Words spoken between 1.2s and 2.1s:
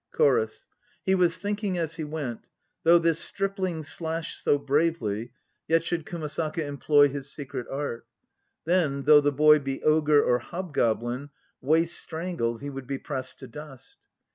thinking as he